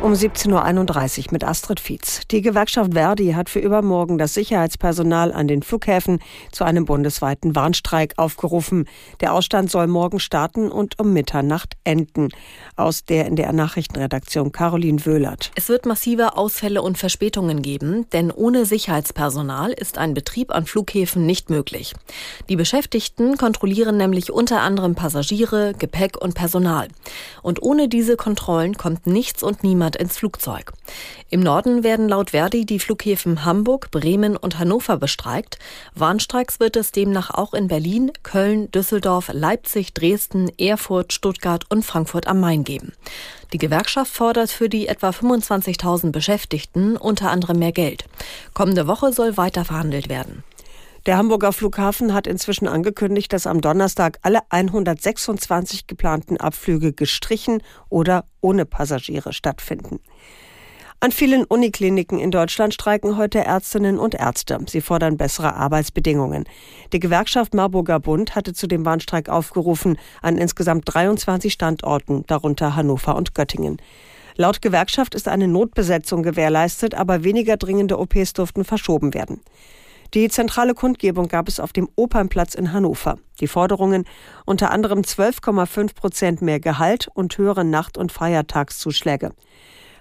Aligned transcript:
Um 0.00 0.12
17.31 0.12 1.18
Uhr 1.18 1.32
mit 1.32 1.42
Astrid 1.42 1.80
Fietz. 1.80 2.20
Die 2.30 2.40
Gewerkschaft 2.40 2.94
Verdi 2.94 3.32
hat 3.32 3.50
für 3.50 3.58
übermorgen 3.58 4.16
das 4.16 4.32
Sicherheitspersonal 4.32 5.32
an 5.32 5.48
den 5.48 5.64
Flughäfen 5.64 6.20
zu 6.52 6.62
einem 6.62 6.84
bundesweiten 6.84 7.56
Warnstreik 7.56 8.14
aufgerufen. 8.16 8.88
Der 9.20 9.34
Ausstand 9.34 9.72
soll 9.72 9.88
morgen 9.88 10.20
starten 10.20 10.70
und 10.70 11.00
um 11.00 11.12
Mitternacht 11.12 11.74
enden. 11.82 12.28
Aus 12.76 13.06
der 13.06 13.26
in 13.26 13.34
der 13.34 13.52
Nachrichtenredaktion 13.52 14.52
Caroline 14.52 15.04
Wöhlert. 15.04 15.50
Es 15.56 15.68
wird 15.68 15.84
massive 15.84 16.36
Ausfälle 16.36 16.80
und 16.80 16.96
Verspätungen 16.96 17.60
geben, 17.60 18.06
denn 18.12 18.30
ohne 18.30 18.66
Sicherheitspersonal 18.66 19.72
ist 19.72 19.98
ein 19.98 20.14
Betrieb 20.14 20.54
an 20.54 20.64
Flughäfen 20.64 21.26
nicht 21.26 21.50
möglich. 21.50 21.92
Die 22.48 22.56
Beschäftigten 22.56 23.36
kontrollieren 23.36 23.96
nämlich 23.96 24.30
unter 24.30 24.60
anderem 24.60 24.94
Passagiere, 24.94 25.74
Gepäck 25.76 26.16
und 26.16 26.34
Personal. 26.34 26.86
Und 27.42 27.62
ohne 27.64 27.88
diese 27.88 28.16
Kontrollen 28.16 28.76
kommt 28.76 29.08
nichts 29.08 29.42
und 29.42 29.64
niemand 29.64 29.87
niemand 29.88 29.96
ins 29.96 30.18
Flugzeug. 30.18 30.72
Im 31.30 31.40
Norden 31.40 31.82
werden 31.82 32.08
laut 32.08 32.30
Verdi 32.30 32.66
die 32.66 32.78
Flughäfen 32.78 33.44
Hamburg, 33.44 33.90
Bremen 33.90 34.36
und 34.36 34.58
Hannover 34.58 34.96
bestreikt. 34.96 35.58
Warnstreiks 35.94 36.60
wird 36.60 36.76
es 36.76 36.92
demnach 36.92 37.30
auch 37.30 37.54
in 37.54 37.68
Berlin, 37.68 38.12
Köln, 38.22 38.70
Düsseldorf, 38.70 39.30
Leipzig, 39.32 39.94
Dresden, 39.94 40.50
Erfurt, 40.58 41.12
Stuttgart 41.12 41.64
und 41.70 41.84
Frankfurt 41.84 42.26
am 42.26 42.40
Main 42.40 42.64
geben. 42.64 42.92
Die 43.52 43.58
Gewerkschaft 43.58 44.12
fordert 44.12 44.50
für 44.50 44.68
die 44.68 44.88
etwa 44.88 45.10
25.000 45.10 46.12
Beschäftigten 46.12 46.96
unter 46.96 47.30
anderem 47.30 47.58
mehr 47.58 47.72
Geld. 47.72 48.04
Kommende 48.52 48.86
Woche 48.86 49.12
soll 49.12 49.36
weiter 49.36 49.64
verhandelt 49.64 50.08
werden. 50.08 50.44
Der 51.08 51.16
Hamburger 51.16 51.54
Flughafen 51.54 52.12
hat 52.12 52.26
inzwischen 52.26 52.68
angekündigt, 52.68 53.32
dass 53.32 53.46
am 53.46 53.62
Donnerstag 53.62 54.18
alle 54.20 54.40
126 54.50 55.86
geplanten 55.86 56.36
Abflüge 56.36 56.92
gestrichen 56.92 57.62
oder 57.88 58.26
ohne 58.42 58.66
Passagiere 58.66 59.32
stattfinden. 59.32 60.00
An 61.00 61.10
vielen 61.10 61.44
Unikliniken 61.44 62.18
in 62.18 62.30
Deutschland 62.30 62.74
streiken 62.74 63.16
heute 63.16 63.38
Ärztinnen 63.38 63.98
und 63.98 64.16
Ärzte. 64.16 64.58
Sie 64.66 64.82
fordern 64.82 65.16
bessere 65.16 65.54
Arbeitsbedingungen. 65.54 66.44
Die 66.92 67.00
Gewerkschaft 67.00 67.54
Marburger 67.54 68.00
Bund 68.00 68.34
hatte 68.34 68.52
zu 68.52 68.66
dem 68.66 68.84
Warnstreik 68.84 69.30
aufgerufen 69.30 69.96
an 70.20 70.36
insgesamt 70.36 70.82
23 70.92 71.50
Standorten, 71.50 72.24
darunter 72.26 72.76
Hannover 72.76 73.16
und 73.16 73.34
Göttingen. 73.34 73.78
Laut 74.36 74.60
Gewerkschaft 74.60 75.14
ist 75.14 75.26
eine 75.26 75.48
Notbesetzung 75.48 76.22
gewährleistet, 76.22 76.94
aber 76.94 77.24
weniger 77.24 77.56
dringende 77.56 77.98
OPs 77.98 78.34
durften 78.34 78.64
verschoben 78.64 79.14
werden. 79.14 79.40
Die 80.14 80.28
zentrale 80.30 80.74
Kundgebung 80.74 81.28
gab 81.28 81.48
es 81.48 81.60
auf 81.60 81.74
dem 81.74 81.88
Opernplatz 81.94 82.54
in 82.54 82.72
Hannover. 82.72 83.18
Die 83.40 83.46
Forderungen 83.46 84.04
unter 84.46 84.70
anderem 84.70 85.00
12,5 85.00 85.94
Prozent 85.94 86.42
mehr 86.42 86.60
Gehalt 86.60 87.08
und 87.12 87.36
höhere 87.36 87.64
Nacht- 87.64 87.98
und 87.98 88.10
Feiertagszuschläge. 88.10 89.32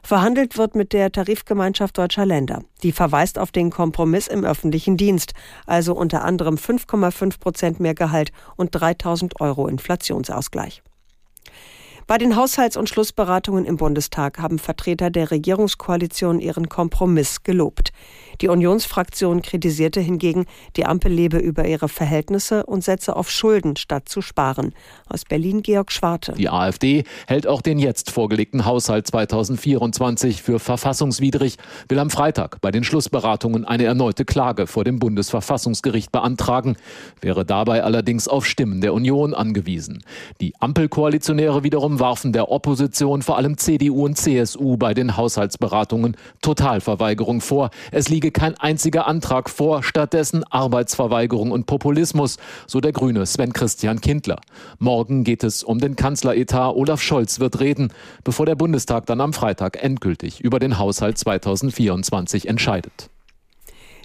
Verhandelt 0.04 0.58
wird 0.58 0.76
mit 0.76 0.94
der 0.94 1.12
Tarifgemeinschaft 1.12 1.98
deutscher 1.98 2.26
Länder. 2.26 2.64
Die 2.84 2.94
verweist 2.94 3.38
auf 3.38 3.52
den 3.52 3.70
Kompromiss 3.70 4.30
im 4.30 4.46
öffentlichen 4.46 4.96
Dienst, 4.96 5.34
also 5.66 5.94
unter 5.94 6.24
anderem 6.24 6.56
5,5 6.56 7.40
Prozent 7.42 7.80
mehr 7.82 7.94
Gehalt 7.94 8.32
und 8.56 8.70
3000 8.72 9.42
Euro 9.42 9.68
Inflationsausgleich. 9.68 10.82
Bei 12.08 12.18
den 12.18 12.38
Haushalts- 12.38 12.78
und 12.78 12.88
Schlussberatungen 12.88 13.66
im 13.66 13.76
Bundestag 13.76 14.40
haben 14.40 14.60
Vertreter 14.60 15.10
der 15.10 15.30
Regierungskoalition 15.30 16.40
ihren 16.40 16.70
Kompromiss 16.70 17.44
gelobt. 17.44 17.92
Die 18.42 18.50
Unionsfraktion 18.50 19.42
kritisierte 19.42 20.00
hingegen, 20.00 20.46
die 20.76 20.86
Ampel 20.86 21.12
lebe 21.12 21.38
über 21.40 21.68
ihre 21.68 21.90
Verhältnisse 21.90 22.66
und 22.66 22.84
setze 22.84 23.16
auf 23.16 23.32
Schulden 23.32 23.76
statt 23.78 24.10
zu 24.10 24.22
sparen. 24.22 24.74
Aus 25.10 25.26
Berlin 25.26 25.64
Georg 25.64 25.92
Schwarte. 25.92 26.34
Die 26.34 26.50
AfD 26.50 27.04
hält 27.28 27.48
auch 27.48 27.62
den 27.62 27.80
jetzt 27.80 28.12
vorgelegten 28.12 28.66
Haushalt 28.66 29.08
2024 29.08 30.44
für 30.44 30.60
verfassungswidrig, 30.60 31.58
will 31.90 32.00
am 32.00 32.10
Freitag 32.10 32.62
bei 32.62 32.70
den 32.72 32.84
Schlussberatungen 32.84 33.66
eine 33.66 33.86
erneute 33.86 34.24
Klage 34.24 34.68
vor 34.68 34.84
dem 34.84 35.00
Bundesverfassungsgericht 35.00 36.12
beantragen, 36.12 36.76
wäre 37.22 37.46
dabei 37.46 37.84
allerdings 37.84 38.28
auf 38.28 38.46
Stimmen 38.46 38.82
der 38.82 38.94
Union 38.94 39.34
angewiesen. 39.34 40.04
Die 40.42 40.54
Ampelkoalitionäre 40.60 41.64
wiederum 41.64 42.00
warfen 42.00 42.34
der 42.34 42.52
Opposition, 42.52 43.22
vor 43.24 43.38
allem 43.38 43.58
CDU 43.58 44.06
und 44.06 44.18
CSU, 44.18 44.78
bei 44.78 44.94
den 44.94 45.18
Haushaltsberatungen 45.18 46.16
Totalverweigerung 46.42 47.42
vor. 47.42 47.72
Es 47.92 48.10
liege 48.10 48.27
liege 48.28 48.42
kein 48.42 48.60
einziger 48.60 49.08
Antrag 49.08 49.50
vor, 49.50 49.84
stattdessen 49.84 50.44
Arbeitsverweigerung 50.44 51.52
und 51.52 51.66
Populismus, 51.66 52.36
so 52.66 52.82
der 52.82 52.92
Grüne 52.92 53.26
Sven 53.26 53.54
Christian 53.54 54.02
Kindler. 54.02 54.42
Morgen 54.80 55.24
geht 55.24 55.46
es 55.46 55.64
um 55.64 55.80
den 55.80 55.96
Kanzleretat. 55.96 56.76
Olaf 56.76 57.02
Scholz 57.02 57.40
wird 57.40 57.62
reden, 57.62 57.94
bevor 58.26 58.46
der 58.46 58.56
Bundestag 58.56 59.06
dann 59.06 59.22
am 59.22 59.32
Freitag 59.32 59.82
endgültig 59.82 60.42
über 60.42 60.60
den 60.60 60.78
Haushalt 60.78 61.18
2024 61.18 62.50
entscheidet. 62.50 63.10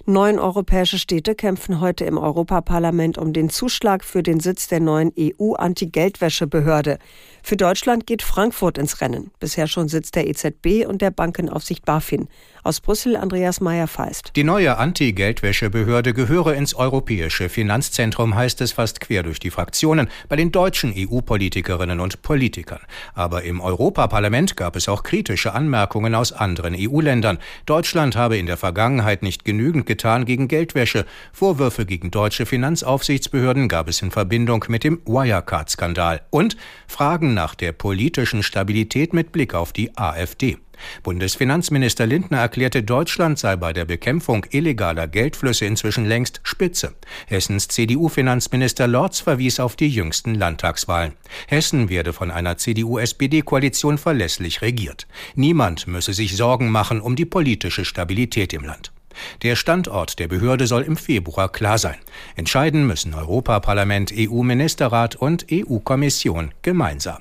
Neun 0.05 0.37
europäische 0.37 0.99
Städte 0.99 1.33
kämpfen 1.33 1.79
heute 1.79 2.03
im 2.03 2.17
Europaparlament 2.17 3.17
um 3.17 3.31
den 3.31 3.49
Zuschlag 3.49 4.03
für 4.03 4.21
den 4.21 4.41
Sitz 4.41 4.67
der 4.67 4.81
neuen 4.81 5.13
EU-Anti-Geldwäsche-Behörde. 5.17 6.99
Für 7.41 7.55
Deutschland 7.55 8.05
geht 8.05 8.21
Frankfurt 8.21 8.77
ins 8.77 8.99
Rennen. 8.99 9.31
Bisher 9.39 9.65
schon 9.67 9.87
Sitz 9.87 10.11
der 10.11 10.27
EZB 10.27 10.85
und 10.85 11.01
der 11.01 11.11
Bankenaufsicht 11.11 11.85
BaFin. 11.85 12.27
Aus 12.63 12.81
Brüssel 12.81 13.15
Andreas 13.15 13.61
Meyer-Feist. 13.61 14.31
Die 14.35 14.43
neue 14.43 14.77
Anti-Geldwäschebehörde 14.77 16.13
gehöre 16.13 16.53
ins 16.53 16.73
europäische 16.73 17.47
Finanzzentrum, 17.47 18.35
heißt 18.35 18.59
es 18.59 18.73
fast 18.73 18.99
quer 18.99 19.23
durch 19.23 19.39
die 19.39 19.51
Fraktionen, 19.51 20.09
bei 20.27 20.35
den 20.35 20.51
deutschen 20.51 20.93
EU-Politikerinnen 20.95 22.01
und 22.01 22.21
Politikern. 22.21 22.79
Aber 23.13 23.43
im 23.43 23.61
Europaparlament 23.61 24.57
gab 24.57 24.75
es 24.75 24.89
auch 24.89 25.03
kritische 25.03 25.53
Anmerkungen 25.53 26.13
aus 26.15 26.33
anderen 26.33 26.75
EU-Ländern. 26.77 27.37
Deutschland 27.65 28.17
habe 28.17 28.37
in 28.37 28.45
der 28.45 28.57
Vergangenheit 28.57 29.23
nicht 29.23 29.43
genügend 29.45 29.85
getan 29.93 30.25
gegen 30.25 30.47
Geldwäsche. 30.47 31.05
Vorwürfe 31.31 31.85
gegen 31.85 32.09
deutsche 32.09 32.47
Finanzaufsichtsbehörden 32.47 33.67
gab 33.67 33.87
es 33.87 34.01
in 34.01 34.09
Verbindung 34.09 34.65
mit 34.67 34.83
dem 34.83 34.99
Wirecard-Skandal. 35.05 36.21
Und 36.31 36.57
Fragen 36.87 37.35
nach 37.35 37.53
der 37.53 37.73
politischen 37.73 38.41
Stabilität 38.41 39.13
mit 39.13 39.31
Blick 39.31 39.53
auf 39.53 39.71
die 39.71 39.95
AfD. 39.95 40.57
Bundesfinanzminister 41.03 42.05
Lindner 42.05 42.39
erklärte, 42.39 42.83
Deutschland 42.83 43.39
sei 43.39 43.55
bei 43.55 43.73
der 43.73 43.85
Bekämpfung 43.85 44.45
illegaler 44.49 45.07
Geldflüsse 45.07 45.65
inzwischen 45.65 46.05
längst 46.05 46.41
Spitze. 46.43 46.95
Hessens 47.27 47.67
CDU-Finanzminister 47.67 48.87
Lorz 48.87 49.19
verwies 49.19 49.59
auf 49.59 49.75
die 49.75 49.89
jüngsten 49.89 50.35
Landtagswahlen. 50.35 51.13
Hessen 51.47 51.89
werde 51.89 52.13
von 52.13 52.31
einer 52.31 52.57
CDU-SPD-Koalition 52.57 53.97
verlässlich 53.97 54.61
regiert. 54.61 55.07
Niemand 55.35 55.87
müsse 55.87 56.13
sich 56.13 56.35
Sorgen 56.35 56.69
machen 56.69 57.01
um 57.01 57.15
die 57.15 57.25
politische 57.25 57.85
Stabilität 57.85 58.53
im 58.53 58.63
Land. 58.63 58.92
Der 59.41 59.55
Standort 59.55 60.19
der 60.19 60.27
Behörde 60.27 60.67
soll 60.67 60.83
im 60.83 60.97
Februar 60.97 61.49
klar 61.49 61.77
sein. 61.77 61.97
Entscheiden 62.35 62.85
müssen 62.87 63.13
Europaparlament, 63.13 64.13
EU-Ministerrat 64.15 65.15
und 65.15 65.47
EU-Kommission 65.51 66.51
gemeinsam. 66.61 67.19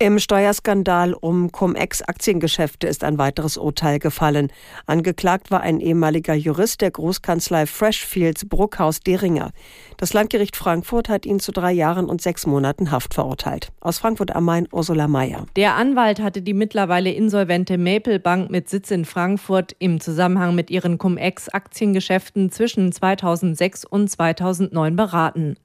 Im 0.00 0.18
Steuerskandal 0.18 1.14
um 1.14 1.52
Cum-Ex-Aktiengeschäfte 1.52 2.88
ist 2.88 3.04
ein 3.04 3.16
weiteres 3.16 3.56
Urteil 3.56 4.00
gefallen. 4.00 4.50
Angeklagt 4.86 5.52
war 5.52 5.60
ein 5.60 5.78
ehemaliger 5.78 6.34
Jurist 6.34 6.80
der 6.80 6.90
Großkanzlei 6.90 7.66
Freshfields 7.66 8.48
Bruckhaus 8.48 8.98
Deringer. 9.00 9.52
Das 9.96 10.12
Landgericht 10.12 10.56
Frankfurt 10.56 11.08
hat 11.08 11.24
ihn 11.24 11.38
zu 11.38 11.52
drei 11.52 11.70
Jahren 11.70 12.06
und 12.06 12.20
sechs 12.20 12.44
Monaten 12.44 12.90
Haft 12.90 13.14
verurteilt. 13.14 13.68
Aus 13.80 13.98
Frankfurt 13.98 14.34
am 14.34 14.46
Main 14.46 14.66
Ursula 14.72 15.06
Mayer. 15.06 15.46
Der 15.54 15.76
Anwalt 15.76 16.20
hatte 16.20 16.42
die 16.42 16.54
mittlerweile 16.54 17.12
insolvente 17.12 17.78
Maple 17.78 18.18
Bank 18.18 18.50
mit 18.50 18.68
Sitz 18.68 18.90
in 18.90 19.04
Frankfurt 19.04 19.76
im 19.78 20.00
Zusammenhang 20.00 20.56
mit 20.56 20.70
ihren 20.70 20.98
Cum-Ex-Aktiengeschäften 20.98 22.50
zwischen 22.50 22.90
2006 22.90 23.84
und 23.84 24.10
2009 24.10 24.96
beraten. 24.96 25.56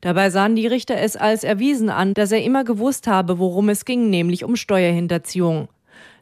Dabei 0.00 0.30
sahen 0.30 0.56
die 0.56 0.66
Richter 0.66 0.96
es 0.96 1.16
als 1.16 1.44
erwiesen 1.44 1.90
an, 1.90 2.14
dass 2.14 2.32
er 2.32 2.42
immer 2.42 2.64
gewusst 2.64 3.06
habe, 3.06 3.38
worum 3.38 3.68
es 3.68 3.84
ging, 3.84 4.10
nämlich 4.10 4.44
um 4.44 4.56
Steuerhinterziehung. 4.56 5.68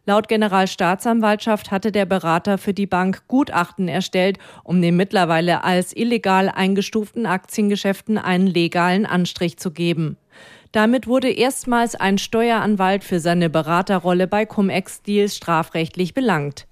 Laut 0.06 0.28
Generalstaatsanwaltschaft 0.28 1.70
hatte 1.70 1.90
der 1.90 2.04
Berater 2.04 2.58
für 2.58 2.74
die 2.74 2.86
Bank 2.86 3.22
Gutachten 3.26 3.88
erstellt, 3.88 4.38
um 4.62 4.82
den 4.82 4.96
mittlerweile 4.96 5.64
als 5.64 5.96
illegal 5.96 6.50
eingestuften 6.50 7.24
Aktiengeschäften 7.24 8.18
einen 8.18 8.46
legalen 8.46 9.06
Anstrich 9.06 9.56
zu 9.56 9.70
geben. 9.70 10.18
Damit 10.72 11.06
wurde 11.06 11.30
erstmals 11.30 11.94
ein 11.94 12.18
Steueranwalt 12.18 13.02
für 13.04 13.20
seine 13.20 13.48
Beraterrolle 13.48 14.26
bei 14.26 14.44
Cum-Ex-Deals 14.44 15.36
strafrechtlich 15.36 16.12
belangt. 16.12 16.66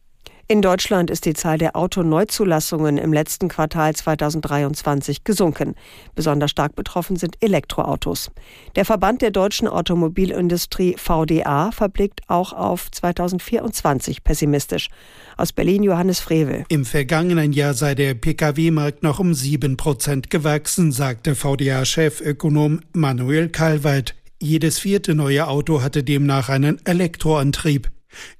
In 0.48 0.60
Deutschland 0.60 1.08
ist 1.08 1.24
die 1.24 1.34
Zahl 1.34 1.56
der 1.56 1.76
Autoneuzulassungen 1.76 2.98
im 2.98 3.12
letzten 3.12 3.48
Quartal 3.48 3.94
2023 3.94 5.24
gesunken. 5.24 5.74
Besonders 6.14 6.50
stark 6.50 6.74
betroffen 6.74 7.16
sind 7.16 7.36
Elektroautos. 7.40 8.30
Der 8.76 8.84
Verband 8.84 9.22
der 9.22 9.30
deutschen 9.30 9.68
Automobilindustrie 9.68 10.96
VDA 10.98 11.70
verblickt 11.70 12.20
auch 12.26 12.52
auf 12.52 12.90
2024 12.90 14.24
pessimistisch. 14.24 14.88
Aus 15.36 15.52
Berlin 15.52 15.84
Johannes 15.84 16.20
Frevel. 16.20 16.64
Im 16.68 16.84
vergangenen 16.84 17.52
Jahr 17.52 17.74
sei 17.74 17.94
der 17.94 18.14
Pkw-Markt 18.14 19.02
noch 19.02 19.20
um 19.20 19.34
sieben 19.34 19.76
Prozent 19.76 20.28
gewachsen, 20.28 20.92
sagte 20.92 21.34
VDA-Chefökonom 21.34 22.80
Manuel 22.92 23.48
Kalweit. 23.48 24.14
Jedes 24.40 24.80
vierte 24.80 25.14
neue 25.14 25.46
Auto 25.46 25.82
hatte 25.82 26.02
demnach 26.02 26.48
einen 26.48 26.84
Elektroantrieb. 26.84 27.90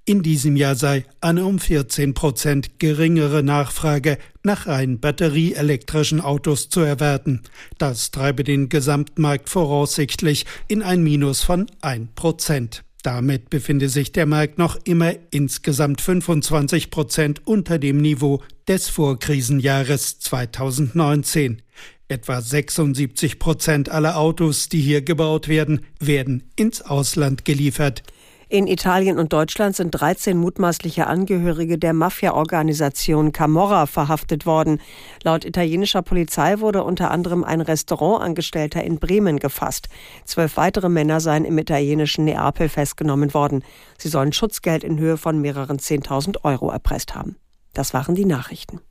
In 0.05 0.23
diesem 0.23 0.57
Jahr 0.57 0.75
sei 0.75 1.05
eine 1.21 1.47
um 1.47 1.59
14 1.59 2.15
Prozent 2.15 2.79
geringere 2.79 3.43
Nachfrage 3.43 4.19
nach 4.43 4.67
rein 4.67 5.01
batterieelektrischen 5.01 6.21
Autos 6.21 6.69
zu 6.69 6.81
erwarten. 6.81 7.43
Das 7.79 8.11
treibe 8.11 8.45
den 8.45 8.69
Gesamtmarkt 8.69 9.49
voraussichtlich 9.49 10.47
in 10.69 10.83
ein 10.83 11.03
Minus 11.03 11.43
von 11.43 11.67
1 11.81 12.11
Prozent. 12.15 12.85
Damit 13.03 13.51
befinde 13.51 13.89
sich 13.89 14.13
der 14.13 14.27
Markt 14.27 14.59
noch 14.59 14.79
immer 14.85 15.13
insgesamt 15.33 16.01
25 16.01 16.91
Prozent 16.91 17.47
unter 17.47 17.79
dem 17.79 17.97
Niveau 17.99 18.41
des 18.69 18.89
Vorkrisenjahres 18.89 20.21
2019. 20.21 21.63
Etwa 22.07 22.41
76 22.41 23.39
Prozent 23.41 23.89
aller 23.89 24.17
Autos, 24.19 24.69
die 24.69 24.81
hier 24.81 25.03
gebaut 25.03 25.49
werden, 25.49 25.81
werden 25.99 26.45
ins 26.55 26.83
Ausland 26.83 27.45
geliefert. 27.45 28.05
In 28.53 28.67
Italien 28.67 29.19
und 29.19 29.33
Deutschland 29.33 29.75
sind 29.75 29.93
13 29.93 30.37
mutmaßliche 30.37 31.07
Angehörige 31.07 31.79
der 31.79 31.95
Mafia-Organisation 31.95 33.33
Camorra 33.33 33.87
verhaftet 33.87 34.45
worden. 34.45 34.79
Laut 35.23 35.47
italienischer 35.47 36.03
Polizei 36.03 36.61
wurde 36.61 36.85
unter 36.85 37.11
anderem 37.11 37.45
ein 37.45 37.63
Restaurantangestellter 37.63 38.85
in 38.85 38.99
Bremen 38.99 39.39
gefasst. 39.39 39.89
Zwölf 40.27 40.59
weitere 40.59 40.91
Männer 40.91 41.21
seien 41.21 41.47
im 41.47 41.57
italienischen 41.57 42.27
Neapel 42.27 42.69
festgenommen 42.69 43.33
worden. 43.33 43.65
Sie 43.97 44.09
sollen 44.09 44.35
Schutzgeld 44.35 44.85
in 44.85 44.99
Höhe 44.99 45.17
von 45.17 45.41
mehreren 45.41 45.79
10.000 45.79 46.45
Euro 46.45 46.71
erpresst 46.71 47.15
haben. 47.15 47.37
Das 47.73 47.95
waren 47.95 48.15
die 48.15 48.27
Nachrichten. 48.27 48.83